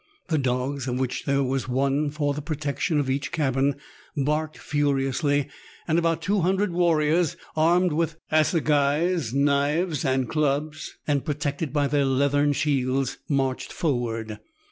The 0.29 0.39
dogs, 0.39 0.87
of 0.87 0.99
which 0.99 1.25
there 1.25 1.43
was 1.43 1.67
one 1.69 2.09
for 2.09 2.33
the 2.33 2.41
protec 2.41 2.79
tion 2.79 2.99
of 2.99 3.07
each 3.07 3.31
cabin, 3.31 3.75
barked 4.17 4.57
furiously, 4.57 5.47
and 5.87 5.99
about 5.99 6.23
200 6.23 6.71
warriors, 6.73 7.37
armed 7.55 7.93
with 7.93 8.15
assagais, 8.31 9.31
knives, 9.31 10.03
and 10.03 10.27
clubs, 10.27 10.97
and 11.05 11.23
protected 11.23 11.71
by 11.71 11.85
their 11.85 12.05
leathern 12.05 12.53
shields, 12.53 13.19
marched 13.29 13.71
forward. 13.71 14.39